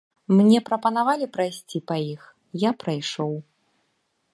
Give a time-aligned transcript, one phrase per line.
[0.37, 2.21] Мне прапанавалі прайсці па іх,
[2.67, 3.33] я прайшоў.